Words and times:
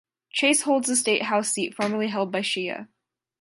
Chase 0.31 0.63
holds 0.63 0.87
the 0.87 0.95
state 0.95 1.21
House 1.21 1.49
seat 1.49 1.75
formerly 1.75 2.07
held 2.07 2.31
by 2.31 2.41
Shea. 2.41 2.87